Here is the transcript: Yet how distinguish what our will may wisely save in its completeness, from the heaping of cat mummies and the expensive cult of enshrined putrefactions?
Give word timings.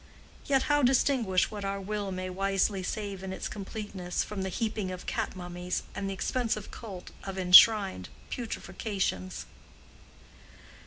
Yet 0.45 0.63
how 0.63 0.81
distinguish 0.81 1.51
what 1.51 1.63
our 1.63 1.79
will 1.79 2.11
may 2.11 2.27
wisely 2.31 2.81
save 2.81 3.21
in 3.21 3.31
its 3.31 3.47
completeness, 3.47 4.23
from 4.23 4.41
the 4.41 4.49
heaping 4.49 4.89
of 4.89 5.05
cat 5.05 5.35
mummies 5.35 5.83
and 5.93 6.09
the 6.09 6.13
expensive 6.15 6.71
cult 6.71 7.11
of 7.23 7.37
enshrined 7.37 8.09
putrefactions? 8.31 9.45